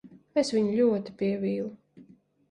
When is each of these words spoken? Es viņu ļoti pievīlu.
Es 0.41 0.47
viņu 0.53 0.71
ļoti 0.79 1.13
pievīlu. 1.19 1.67